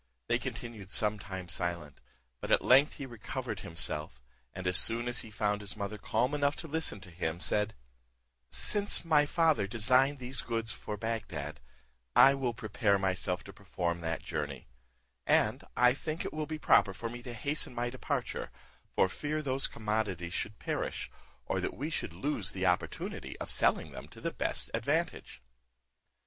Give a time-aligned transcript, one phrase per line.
[0.29, 2.01] They continued some time silent;
[2.39, 4.19] but at length he recovered himself,
[4.51, 7.75] and as soon as he found his mother calm enough to listen to him, said,
[8.49, 11.59] "Since my father designed these goods for Bagdad,
[12.15, 14.69] I will prepare myself to perform that journey;
[15.27, 18.49] and I think it will be proper for me to hasten my departure,
[18.95, 21.11] for fear those commodities should perish,
[21.45, 25.43] or that we should lose the opportunity of selling them to the best advantage."